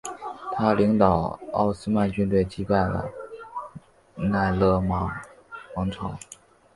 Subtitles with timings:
[0.53, 3.07] 他领导奥斯曼军队击败了
[4.17, 5.07] 尕勒莽
[5.75, 6.17] 王朝。